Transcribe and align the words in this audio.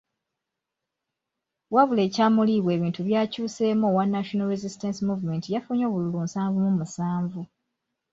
Wabula 1.73 2.01
e 2.07 2.09
Kyamuliibwa 2.13 2.71
ebintu 2.77 2.99
byakyuseemu 3.07 3.83
owa 3.87 4.03
National 4.15 4.51
Resistannce 4.53 5.01
Movement 5.07 5.43
yafunye 5.55 5.83
obululu 5.85 6.17
nsanvu 6.25 6.57
mu 6.65 6.71
musanvu. 6.79 7.41